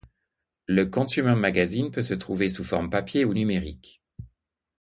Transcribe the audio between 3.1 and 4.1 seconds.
ou numérique.